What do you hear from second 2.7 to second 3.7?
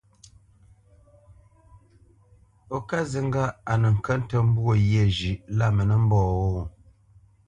Ó ká zi ŋgâʼ